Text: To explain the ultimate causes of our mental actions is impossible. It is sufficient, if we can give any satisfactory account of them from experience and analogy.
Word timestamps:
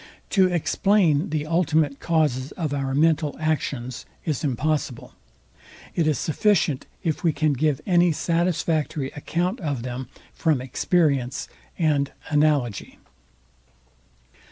To 0.31 0.47
explain 0.47 1.29
the 1.29 1.45
ultimate 1.45 1.99
causes 1.99 2.51
of 2.53 2.73
our 2.73 2.95
mental 2.95 3.35
actions 3.39 4.07
is 4.25 4.43
impossible. 4.43 5.13
It 5.93 6.07
is 6.07 6.17
sufficient, 6.17 6.87
if 7.03 7.23
we 7.23 7.31
can 7.31 7.53
give 7.53 7.81
any 7.85 8.11
satisfactory 8.11 9.11
account 9.11 9.59
of 9.59 9.83
them 9.83 10.07
from 10.33 10.59
experience 10.59 11.47
and 11.77 12.11
analogy. 12.31 12.97